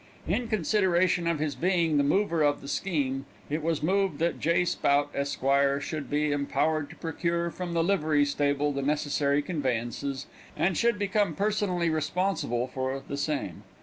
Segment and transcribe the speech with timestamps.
[0.27, 4.65] In consideration of his being the mover of the scheme, it was moved that J.
[4.65, 5.43] Spout, Esq.,
[5.83, 10.25] should be empowered to procure from the livery stable the necessary conveyances,
[10.57, 13.61] and should become personally responsible for the same.